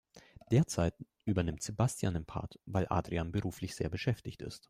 [0.49, 0.95] Derzeit
[1.25, 4.59] übernimmt Sebastian den Part, weil Adrian beruflich sehr beschäftigt ist.